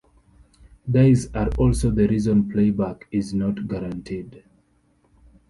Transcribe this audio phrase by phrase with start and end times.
[0.89, 4.43] Dyes are also the reason playback is not guaranteed.